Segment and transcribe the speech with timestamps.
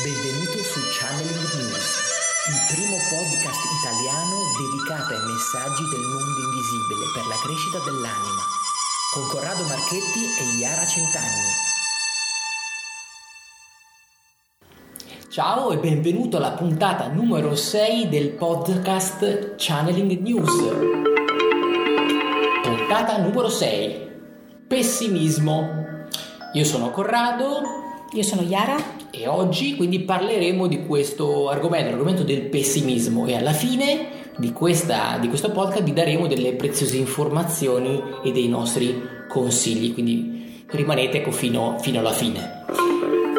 [0.00, 1.84] Benvenuto su Channeling News,
[2.48, 8.40] il primo podcast italiano dedicato ai messaggi del mondo invisibile per la crescita dell'anima,
[9.12, 11.52] con Corrado Marchetti e Iara Centanni.
[15.28, 20.56] Ciao e benvenuto alla puntata numero 6 del podcast Channeling News.
[22.62, 24.10] Puntata numero 6.
[24.66, 26.06] Pessimismo.
[26.54, 27.80] Io sono Corrado.
[28.14, 33.26] Io sono Iara e oggi quindi parleremo di questo argomento, l'argomento del pessimismo.
[33.26, 34.08] E alla fine
[34.38, 40.64] di, questa, di questo podcast vi daremo delle preziose informazioni e dei nostri consigli, quindi
[40.68, 42.64] rimanete fino, fino alla fine.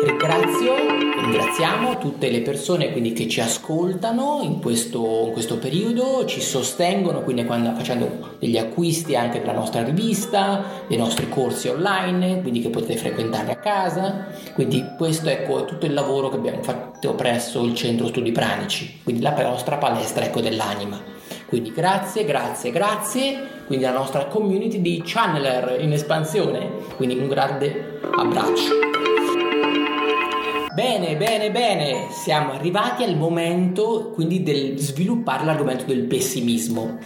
[0.06, 0.93] Ringrazio,
[1.24, 7.22] ringraziamo tutte le persone quindi, che ci ascoltano in questo, in questo, periodo, ci sostengono
[7.22, 12.70] quindi quando facendo degli acquisti anche della nostra rivista, dei nostri corsi online, quindi che
[12.70, 14.28] potete frequentare a casa.
[14.54, 19.00] Quindi questo ecco, è tutto il lavoro che abbiamo fatto presso il centro studi pranici,
[19.04, 21.02] quindi la nostra palestra ecco, dell'anima.
[21.48, 28.00] Quindi grazie, grazie, grazie, quindi la nostra community di channeler in espansione, quindi un grande
[28.16, 28.93] abbraccio.
[30.74, 36.98] Bene, bene, bene, siamo arrivati al momento quindi del sviluppare l'argomento del pessimismo.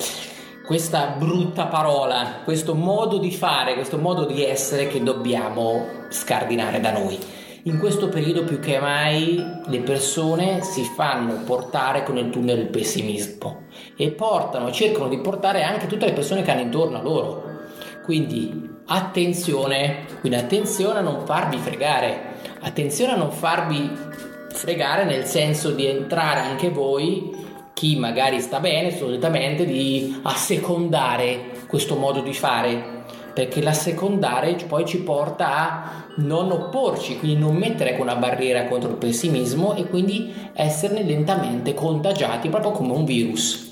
[0.65, 6.93] Questa brutta parola, questo modo di fare, questo modo di essere che dobbiamo scardinare da
[6.93, 7.19] noi.
[7.63, 12.67] In questo periodo più che mai le persone si fanno portare con il tunnel del
[12.67, 13.63] pessimismo
[13.97, 17.46] e portano, cercano di portare anche tutte le persone che hanno intorno a loro.
[18.07, 23.91] Quindi attenzione, quindi attenzione a non farvi fregare Attenzione a non farvi
[24.49, 27.35] fregare nel senso di entrare anche voi,
[27.73, 32.95] chi magari sta bene solitamente, di assecondare questo modo di fare
[33.33, 38.95] perché l'assecondare poi ci porta a non opporci, quindi non mettere una barriera contro il
[38.95, 43.66] pessimismo e quindi esserne lentamente contagiati proprio come un virus.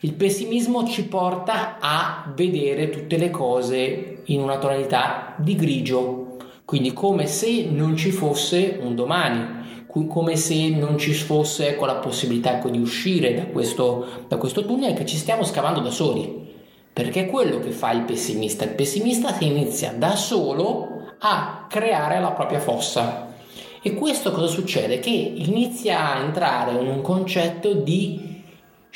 [0.00, 6.92] Il pessimismo ci porta a vedere tutte le cose in una tonalità di grigio, quindi
[6.92, 12.58] come se non ci fosse un domani, come se non ci fosse ecco, la possibilità
[12.58, 16.46] ecco, di uscire da questo, da questo tunnel che ci stiamo scavando da soli.
[16.92, 18.62] Perché è quello che fa il pessimista.
[18.64, 23.34] Il pessimista si inizia da solo a creare la propria fossa.
[23.82, 25.00] E questo cosa succede?
[25.00, 28.27] Che inizia a entrare in un concetto di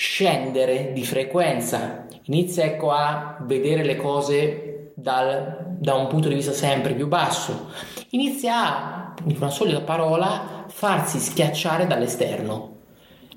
[0.02, 6.50] scendere di frequenza, inizia ecco a vedere le cose dal, da un punto di vista
[6.50, 7.68] sempre più basso,
[8.10, 12.70] inizia a, in una sola parola, farsi schiacciare dall'esterno.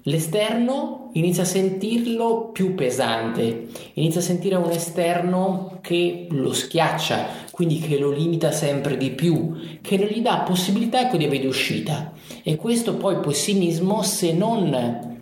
[0.08, 7.78] L'esterno inizia a sentirlo più pesante, inizia a sentire un esterno che lo schiaccia, quindi
[7.78, 12.12] che lo limita sempre di più, che non gli dà possibilità ecco, di avere uscita.
[12.42, 15.15] E questo poi pessimismo, se non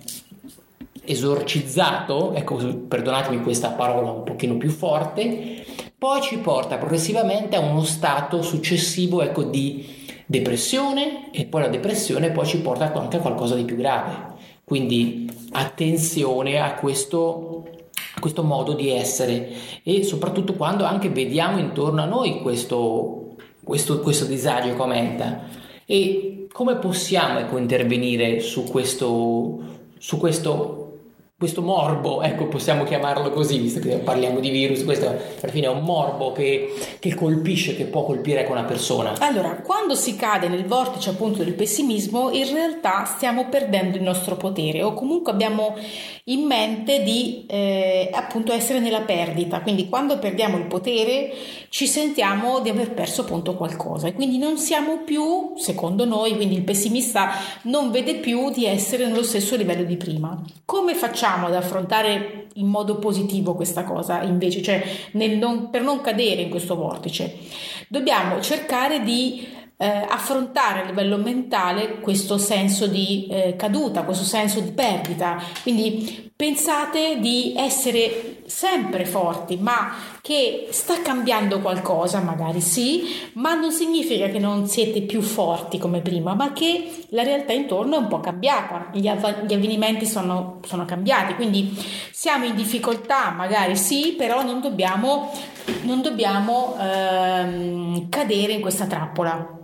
[1.05, 2.55] esorcizzato, ecco,
[2.87, 5.65] perdonatemi questa parola un pochino più forte,
[5.97, 12.31] poi ci porta progressivamente a uno stato successivo ecco, di depressione e poi la depressione
[12.31, 14.31] poi ci porta anche a qualcosa di più grave.
[14.63, 17.63] Quindi attenzione a questo,
[18.15, 19.49] a questo modo di essere
[19.83, 25.41] e soprattutto quando anche vediamo intorno a noi questo, questo, questo disagio che aumenta.
[25.85, 29.59] E come possiamo ecco, intervenire su questo,
[29.97, 30.82] su questo
[31.43, 35.69] questo morbo, ecco possiamo chiamarlo così, visto che parliamo di virus, questo alla fine è
[35.69, 39.15] un morbo che, che colpisce, che può colpire una persona.
[39.19, 44.37] Allora, quando si cade nel vortice appunto del pessimismo, in realtà stiamo perdendo il nostro
[44.37, 45.75] potere o comunque abbiamo
[46.25, 51.33] in mente di eh, appunto essere nella perdita, quindi quando perdiamo il potere
[51.67, 56.55] ci sentiamo di aver perso appunto qualcosa e quindi non siamo più, secondo noi, quindi
[56.55, 57.31] il pessimista
[57.63, 60.41] non vede più di essere nello stesso livello di prima.
[60.63, 61.31] Come facciamo?
[61.33, 64.83] Riusciamo ad affrontare in modo positivo questa cosa invece, cioè
[65.13, 67.37] non, per non cadere in questo vortice,
[67.87, 74.59] dobbiamo cercare di eh, affrontare a livello mentale questo senso di eh, caduta, questo senso
[74.59, 75.41] di perdita.
[75.63, 83.03] Quindi pensate di essere sempre forti, ma che sta cambiando qualcosa, magari sì,
[83.33, 87.95] ma non significa che non siete più forti come prima, ma che la realtà intorno
[87.95, 91.77] è un po' cambiata, gli, av- gli avvenimenti sono, sono cambiati, quindi
[92.09, 95.29] siamo in difficoltà, magari sì, però non dobbiamo,
[95.81, 99.57] non dobbiamo ehm, cadere in questa trappola.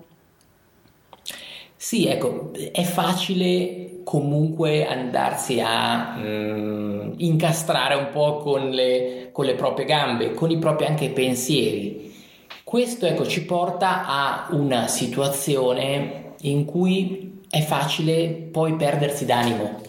[1.77, 9.55] Sì, ecco, è facile comunque andarsi a mm, incastrare un po' con le, con le,
[9.55, 12.13] proprie gambe, con i propri anche pensieri.
[12.61, 19.79] Questo ecco, ci porta a una situazione in cui è facile poi perdersi d'animo.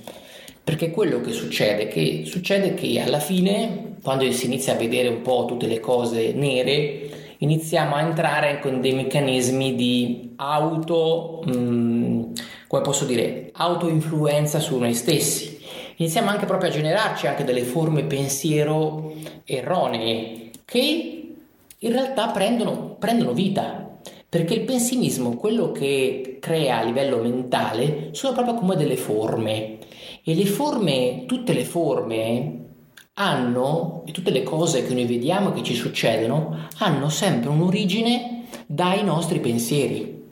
[0.62, 5.23] Perché quello che succede, che succede che alla fine, quando si inizia a vedere un
[5.23, 12.23] po' tutte le cose nere, iniziamo a entrare con dei meccanismi di auto, mh, mm,
[12.69, 15.50] come posso dire, autoinfluenza su noi stessi.
[16.00, 19.12] Iniziamo anche proprio a generarci anche delle forme pensiero
[19.44, 21.35] erronee che
[21.76, 23.99] in realtà prendono, prendono vita.
[24.26, 29.76] Perché il pessimismo, quello che crea a livello mentale, sono proprio come delle forme.
[30.25, 32.64] E le forme, tutte le forme
[33.14, 39.05] hanno, e tutte le cose che noi vediamo che ci succedono, hanno sempre un'origine dai
[39.05, 40.23] nostri pensieri.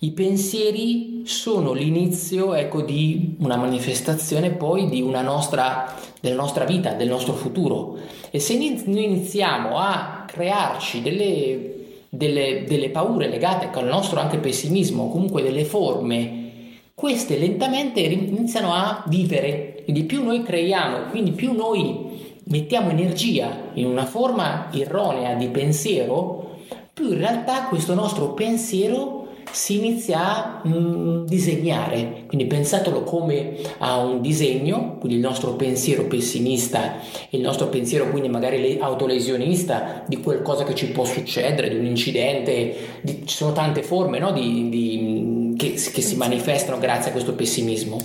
[0.00, 6.94] I pensieri sono l'inizio ecco, di una manifestazione poi di una nostra, della nostra vita,
[6.94, 7.98] del nostro futuro.
[8.30, 11.74] E se noi iniziamo a crearci delle,
[12.08, 16.46] delle, delle paure legate al nostro anche pessimismo, comunque delle forme,
[16.94, 19.82] queste lentamente iniziano a vivere.
[19.84, 26.60] Quindi più noi creiamo, quindi più noi mettiamo energia in una forma erronea di pensiero,
[26.94, 29.17] più in realtà questo nostro pensiero
[29.50, 36.04] si inizia a mm, disegnare, quindi pensatelo come a un disegno, quindi il nostro pensiero
[36.04, 36.96] pessimista
[37.30, 43.00] il nostro pensiero quindi magari autolesionista di qualcosa che ci può succedere, di un incidente,
[43.02, 47.34] di, ci sono tante forme no, di, di, che, che si manifestano grazie a questo
[47.34, 47.98] pessimismo.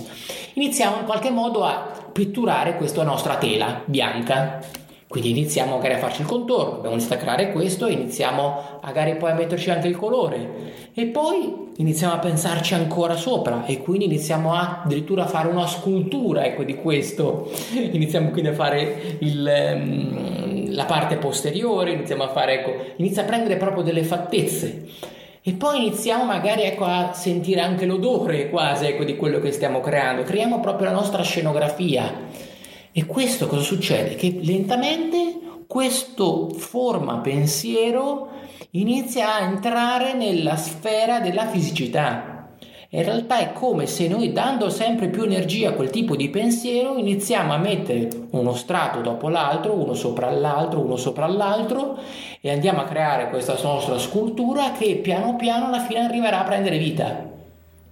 [0.54, 4.60] Iniziamo in qualche modo a pitturare questa nostra tela bianca
[5.14, 9.14] quindi iniziamo magari a farci il contorno, abbiamo iniziato a creare questo e iniziamo magari
[9.14, 10.72] poi a metterci anche il colore.
[10.92, 15.68] E poi iniziamo a pensarci ancora sopra e quindi iniziamo a, addirittura a fare una
[15.68, 22.28] scultura ecco, di questo, iniziamo quindi a fare il, um, la parte posteriore, iniziamo a
[22.30, 24.86] fare, ecco, inizia a prendere proprio delle fattezze.
[25.42, 29.80] E poi iniziamo magari ecco, a sentire anche l'odore quasi ecco, di quello che stiamo
[29.80, 32.43] creando, creiamo proprio la nostra scenografia
[32.96, 34.14] e questo cosa succede?
[34.14, 38.28] Che lentamente questo forma pensiero
[38.70, 42.50] inizia a entrare nella sfera della fisicità.
[42.90, 46.96] In realtà è come se noi dando sempre più energia a quel tipo di pensiero
[46.96, 51.98] iniziamo a mettere uno strato dopo l'altro, uno sopra l'altro, uno sopra l'altro
[52.40, 56.78] e andiamo a creare questa nostra scultura che piano piano alla fine arriverà a prendere
[56.78, 57.28] vita.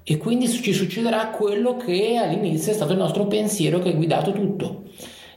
[0.04, 4.30] E quindi ci succederà quello che all'inizio è stato il nostro pensiero che ha guidato
[4.30, 4.81] tutto.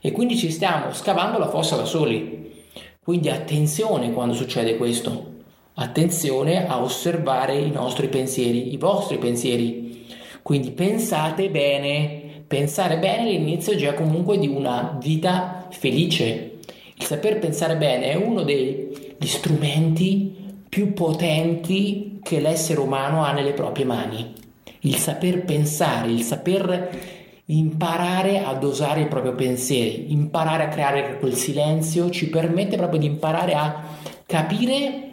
[0.06, 2.62] E quindi ci stiamo scavando la fossa da soli.
[3.02, 5.32] Quindi attenzione quando succede questo.
[5.74, 10.06] Attenzione a osservare i nostri pensieri, i vostri pensieri.
[10.42, 12.44] Quindi pensate bene.
[12.46, 16.58] Pensare bene è già comunque di una vita felice.
[16.94, 20.36] Il saper pensare bene è uno degli strumenti
[20.68, 24.44] più potenti che l'essere umano ha nelle proprie mani
[24.86, 27.15] il saper pensare, il saper
[27.46, 33.06] imparare a dosare i propri pensieri, imparare a creare quel silenzio ci permette proprio di
[33.06, 33.84] imparare a
[34.26, 35.10] capire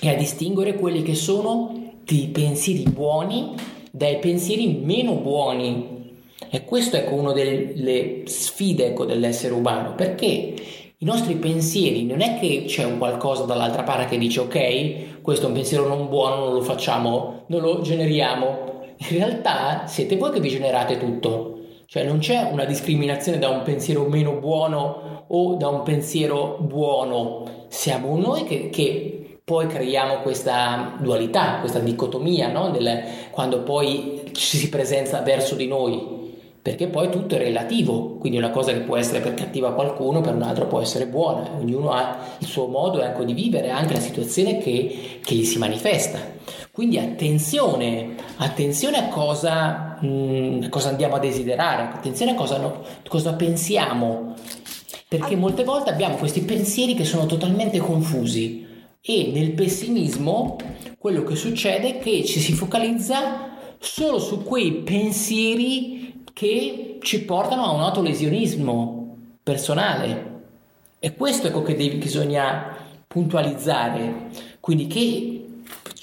[0.00, 5.92] e a distinguere quelli che sono dei pensieri buoni dai pensieri meno buoni.
[6.50, 10.54] E questo è ecco, una delle sfide ecco, dell'essere umano, perché
[10.98, 15.46] i nostri pensieri non è che c'è un qualcosa dall'altra parte che dice ok, questo
[15.46, 20.32] è un pensiero non buono, non lo facciamo, non lo generiamo, in realtà siete voi
[20.32, 21.53] che vi generate tutto.
[21.86, 27.66] Cioè non c'è una discriminazione da un pensiero meno buono o da un pensiero buono.
[27.68, 32.70] Siamo noi che, che poi creiamo questa dualità, questa dicotomia, no?
[32.70, 36.22] Del, quando poi ci si presenta verso di noi.
[36.62, 40.34] Perché poi tutto è relativo, quindi una cosa che può essere per cattiva qualcuno, per
[40.34, 41.50] un altro può essere buona.
[41.58, 45.58] Ognuno ha il suo modo ecco, di vivere anche la situazione che, che gli si
[45.58, 46.18] manifesta.
[46.74, 52.82] Quindi attenzione, attenzione a cosa, mh, mm, cosa andiamo a desiderare, attenzione a cosa, no,
[53.06, 54.34] cosa pensiamo,
[55.06, 58.66] perché molte volte abbiamo questi pensieri che sono totalmente confusi
[59.00, 60.56] e nel pessimismo
[60.98, 67.66] quello che succede è che ci si focalizza solo su quei pensieri che ci portano
[67.66, 70.32] a un autolesionismo personale.
[70.98, 72.76] E questo è quello che bisogna
[73.06, 75.33] puntualizzare, quindi che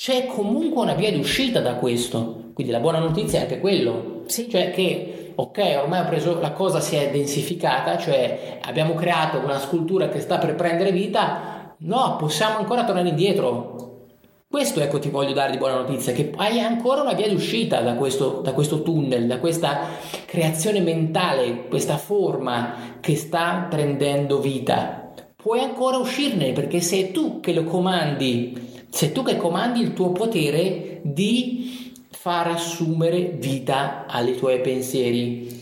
[0.01, 2.45] c'è comunque una via di uscita da questo.
[2.55, 4.49] Quindi la buona notizia è anche quello, sì.
[4.49, 9.59] cioè che ok, ormai ho preso la cosa si è densificata, cioè abbiamo creato una
[9.59, 14.07] scultura che sta per prendere vita, no, possiamo ancora tornare indietro.
[14.49, 17.81] Questo ecco ti voglio dare di buona notizia, che hai ancora una via di uscita
[17.81, 19.81] da questo, da questo tunnel, da questa
[20.25, 25.11] creazione mentale, questa forma che sta prendendo vita.
[25.35, 30.11] Puoi ancora uscirne perché sei tu che lo comandi sei tu che comandi il tuo
[30.11, 35.59] potere di far assumere vita ai tuoi pensieri?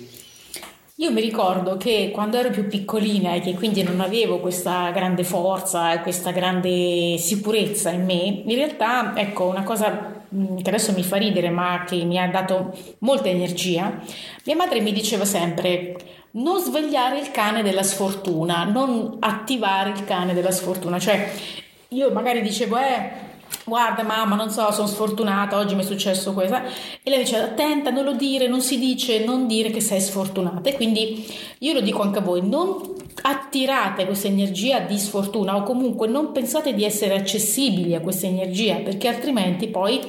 [0.96, 5.24] Io mi ricordo che quando ero più piccolina e che quindi non avevo questa grande
[5.24, 10.92] forza e questa grande sicurezza in me, in realtà, ecco, una cosa mm, che adesso
[10.92, 13.98] mi fa ridere ma che mi ha dato molta energia,
[14.44, 15.96] mia madre mi diceva sempre
[16.32, 21.32] non svegliare il cane della sfortuna, non attivare il cane della sfortuna, cioè
[21.90, 23.28] io magari dicevo eh
[23.66, 27.90] guarda mamma non so sono sfortunata oggi mi è successo questo e lei dice attenta
[27.90, 30.70] non lo dire non si dice non dire che sei sfortunata.
[30.70, 31.26] E quindi
[31.60, 36.32] io lo dico anche a voi non attirate questa energia di sfortuna o comunque non
[36.32, 40.00] pensate di essere accessibili a questa energia perché altrimenti poi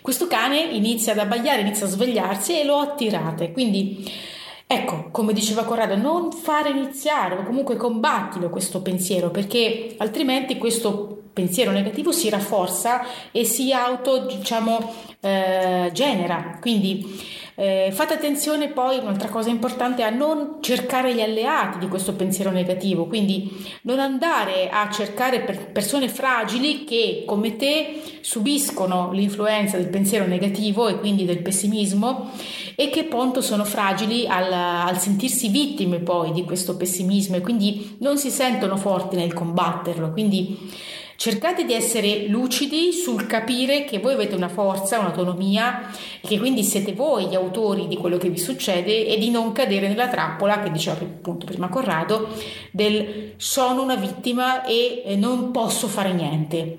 [0.00, 3.52] questo cane inizia ad abbagliare inizia a svegliarsi e lo attirate.
[3.52, 4.36] Quindi
[4.70, 11.07] Ecco, come diceva Corrado, non fare iniziare o comunque combattilo questo pensiero perché altrimenti questo
[11.38, 16.58] pensiero negativo si rafforza e si auto, diciamo, eh, genera.
[16.60, 22.14] Quindi eh, fate attenzione poi, un'altra cosa importante, a non cercare gli alleati di questo
[22.14, 23.50] pensiero negativo, quindi
[23.82, 30.86] non andare a cercare per persone fragili che come te subiscono l'influenza del pensiero negativo
[30.86, 32.30] e quindi del pessimismo
[32.76, 37.96] e che appunto sono fragili al, al sentirsi vittime poi di questo pessimismo e quindi
[37.98, 40.12] non si sentono forti nel combatterlo.
[40.12, 40.70] Quindi
[41.20, 46.92] Cercate di essere lucidi sul capire che voi avete una forza, un'autonomia che quindi siete
[46.92, 50.70] voi gli autori di quello che vi succede e di non cadere nella trappola che
[50.70, 52.28] diceva appunto prima Corrado
[52.70, 56.78] del sono una vittima e non posso fare niente.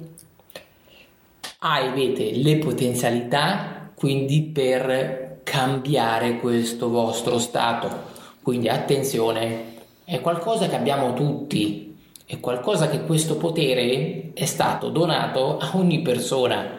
[1.57, 7.89] Ah, avete le potenzialità quindi per cambiare questo vostro stato.
[8.41, 9.73] Quindi attenzione,
[10.05, 11.88] è qualcosa che abbiamo tutti,
[12.29, 16.77] è qualcosa che questo potere è stato donato a ogni persona.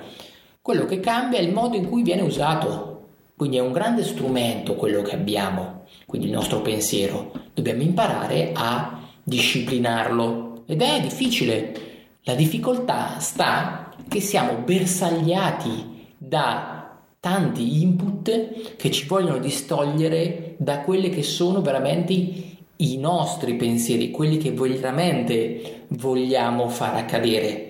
[0.62, 3.08] Quello che cambia è il modo in cui viene usato.
[3.36, 7.32] Quindi è un grande strumento quello che abbiamo, quindi il nostro pensiero.
[7.52, 11.72] Dobbiamo imparare a disciplinarlo ed è difficile.
[12.22, 21.08] La difficoltà sta che siamo bersagliati da tanti input che ci vogliono distogliere da quelle
[21.10, 27.66] che sono veramente i nostri pensieri, quelli che veramente vogliamo far accadere.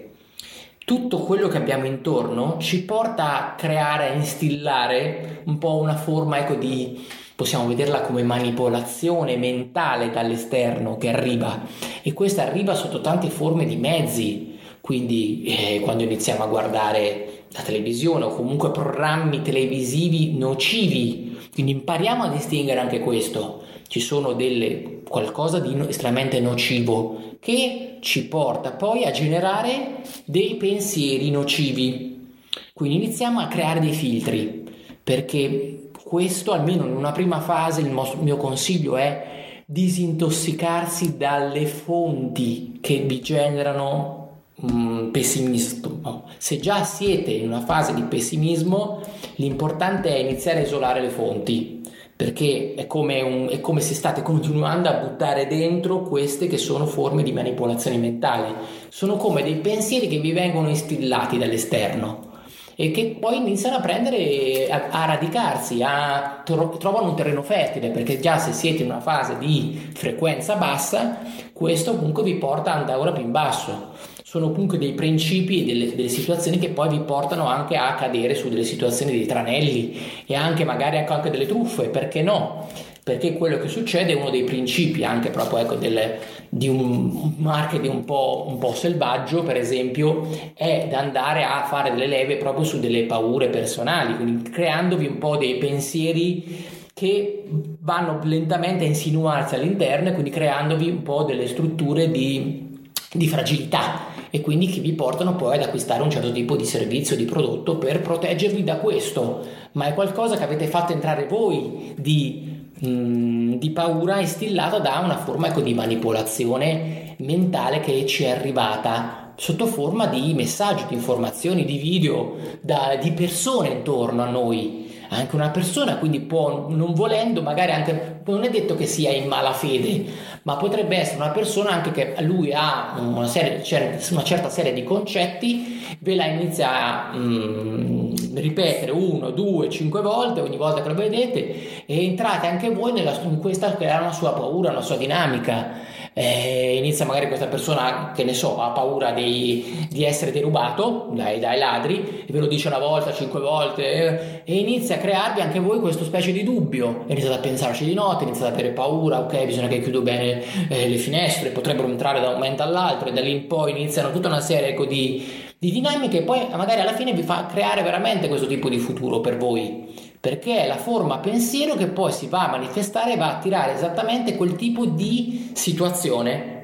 [0.85, 6.38] Tutto quello che abbiamo intorno ci porta a creare, a instillare un po' una forma
[6.38, 11.61] ecco, di, possiamo vederla come manipolazione mentale dall'esterno che arriva.
[12.02, 17.62] E questa arriva sotto tante forme di mezzi, quindi eh, quando iniziamo a guardare la
[17.62, 23.60] televisione o comunque programmi televisivi nocivi, quindi impariamo a distinguere anche questo
[23.90, 31.28] ci sono delle, qualcosa di estremamente nocivo che ci porta poi a generare dei pensieri
[31.28, 32.37] nocivi.
[32.73, 34.64] Quindi iniziamo a creare dei filtri
[35.02, 42.99] perché questo almeno in una prima fase il mio consiglio è disintossicarsi dalle fonti che
[42.99, 46.28] vi generano mm, pessimismo.
[46.37, 49.00] Se già siete in una fase di pessimismo,
[49.35, 51.78] l'importante è iniziare a isolare le fonti
[52.20, 56.84] perché è come, un, è come, se state continuando a buttare dentro queste che sono
[56.84, 58.52] forme di manipolazione mentale,
[58.90, 62.28] sono come dei pensieri che vi vengono instillati dall'esterno
[62.74, 67.88] e che poi iniziano a prendere, a, a radicarsi, a, tro, trovano un terreno fertile,
[67.88, 71.20] perché già se siete in una fase di frequenza bassa,
[71.54, 73.92] questo comunque vi porta ancora più in basso
[74.30, 78.37] sono comunque dei principi e delle, delle, situazioni che poi vi portano anche a cadere
[78.37, 82.68] su delle situazioni dei tranelli e anche magari ecco, anche delle truffe, perché no?
[83.02, 86.18] Perché quello che succede è uno dei principi anche proprio ecco, del,
[86.49, 91.90] di un marketing un po', un po' selvaggio, per esempio, è da andare a fare
[91.90, 97.46] delle leve proprio su delle paure personali, quindi creandovi un po' dei pensieri che
[97.80, 102.68] vanno lentamente a insinuarsi all'interno e quindi creandovi un po' delle strutture di
[103.12, 107.17] di fragilità e quindi che vi portano poi ad acquistare un certo tipo di servizio,
[107.17, 112.71] di prodotto per proteggervi da questo, ma è qualcosa che avete fatto entrare voi di,
[112.79, 118.31] mh, mm, di paura instillata da una forma ecco, di manipolazione mentale che ci è
[118.31, 124.89] arrivata sotto forma di messaggi, di informazioni, di video, da, di persone intorno a noi
[125.12, 129.26] anche una persona, quindi può, non volendo, magari anche, non è detto che sia in
[129.26, 130.05] malafede,
[130.43, 133.62] ma potrebbe essere una persona anche che lui ha una, serie,
[134.11, 140.40] una certa serie di concetti, ve la inizia a mm, ripetere uno, due, cinque volte,
[140.40, 144.12] ogni volta che lo vedete, e entrate anche voi nella, in questa che è una
[144.12, 149.12] sua paura, una sua dinamica eh, inizia magari questa persona che ne so ha paura
[149.12, 154.43] di, di essere derubato dai, dai, ladri e ve lo dice una volta, cinque volte
[154.43, 157.05] eh, e inizia a crearvi anche voi questo specie di dubbio.
[157.07, 160.88] Iniziate a pensarci di notte, iniziate ad avere paura ok bisogna che chiudo bene eh,
[160.88, 164.29] le finestre potrebbero entrare da un momento all'altro e da lì in poi iniziano tutta
[164.29, 165.25] una serie ecco, di,
[165.59, 169.21] di dinamiche e poi magari alla fine vi fa creare veramente questo tipo di futuro
[169.21, 173.28] per voi perché è la forma pensiero che poi si va a manifestare e va
[173.28, 176.58] a attirare esattamente quel tipo di situazione.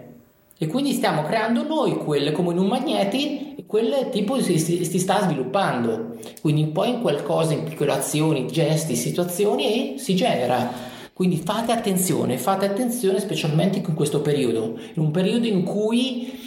[0.58, 4.98] E quindi stiamo creando noi quelle come in un magneti, quel tipo si, si, si
[4.98, 6.16] sta sviluppando.
[6.42, 10.94] Quindi poi in qualcosa, in piccole azioni, gesti, situazioni e si genera.
[11.14, 16.46] Quindi fate attenzione, fate attenzione specialmente in questo periodo, in un periodo in cui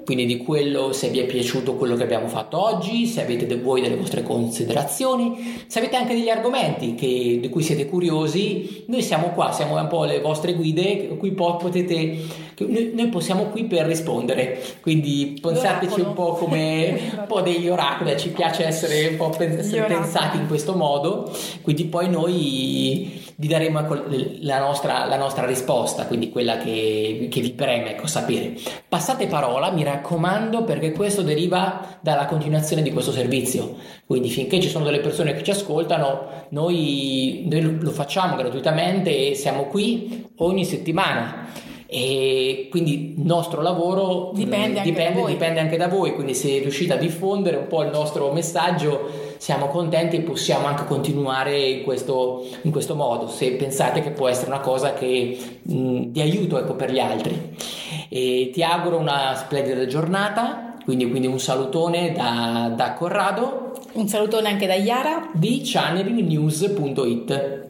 [0.09, 3.59] quindi di quello se vi è piaciuto quello che abbiamo fatto oggi, se avete de-
[3.59, 9.03] voi delle vostre considerazioni, se avete anche degli argomenti che, di cui siete curiosi, noi
[9.03, 12.21] siamo qua, siamo un po' le vostre guide, cui po- potete,
[12.57, 18.19] noi, noi, possiamo qui per rispondere, quindi pensateci un po' come un po' degli oracoli,
[18.19, 21.31] ci piace essere un po' pens- pensati in questo modo,
[21.61, 24.05] quindi poi noi vi daremo ecco
[24.41, 28.57] la nostra, la nostra risposta, quindi quella che, che vi preme ecco, sapere.
[28.89, 33.77] Passate parola, mi raccomando raccomando perché questo deriva dalla continuazione di questo servizio.
[34.07, 39.35] Quindi finché ci sono delle persone che ci ascoltano, noi, noi lo facciamo gratuitamente e
[39.35, 41.47] siamo qui ogni settimana.
[41.91, 46.15] E quindi il nostro lavoro dipende, anche, dipende, da dipende anche da voi.
[46.15, 49.09] Quindi se riuscite a diffondere un po' il nostro messaggio
[49.39, 54.29] siamo contenti e possiamo anche continuare in questo, in questo modo se pensate che può
[54.29, 57.57] essere una cosa che mh, di aiuto ecco, per gli altri
[58.09, 63.75] e ti auguro una splendida giornata quindi, quindi un salutone da, da Corrado.
[63.93, 67.68] Un salutone anche da Iara di channelnews.it